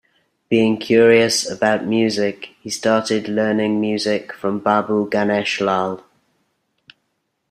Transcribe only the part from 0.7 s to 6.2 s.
curious about music he started learning music from Babu Ganesh Lal.